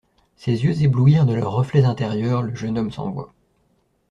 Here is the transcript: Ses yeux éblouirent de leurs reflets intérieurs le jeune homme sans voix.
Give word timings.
Ses 0.35 0.63
yeux 0.63 0.81
éblouirent 0.81 1.27
de 1.27 1.35
leurs 1.35 1.51
reflets 1.51 1.83
intérieurs 1.85 2.41
le 2.41 2.55
jeune 2.55 2.79
homme 2.79 2.91
sans 2.91 3.11
voix. 3.11 3.31